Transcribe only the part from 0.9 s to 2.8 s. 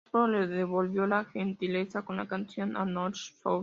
la gentileza con la canción